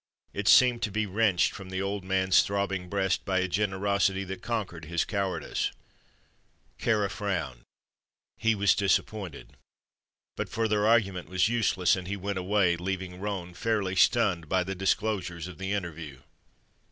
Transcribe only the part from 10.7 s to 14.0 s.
argument was useless, and he went away, leaving Roane fairly